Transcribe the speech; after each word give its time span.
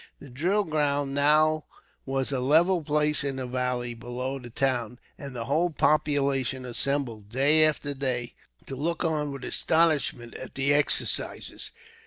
The 0.17 0.31
drill 0.31 0.63
ground 0.63 1.13
now 1.13 1.65
was 2.07 2.31
a 2.31 2.39
level 2.39 2.83
space 2.83 3.23
in 3.23 3.35
the 3.35 3.45
valley 3.45 3.93
below 3.93 4.39
the 4.39 4.49
town, 4.49 4.97
and 5.15 5.35
the 5.35 5.45
whole 5.45 5.69
population 5.69 6.65
assembled, 6.65 7.29
day 7.29 7.63
after 7.63 7.93
day, 7.93 8.33
to 8.65 8.75
look 8.75 9.03
on 9.05 9.31
with 9.31 9.43
astonishment 9.43 10.33
at 10.37 10.55
the 10.55 10.73
exercises. 10.73 11.69